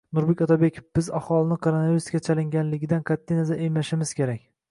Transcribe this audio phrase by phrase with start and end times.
[0.17, 4.43] Nurmat Otabekov: “Biz aholini koronavirusga chalinganligidan qat’i nazar emlashimiz kerak”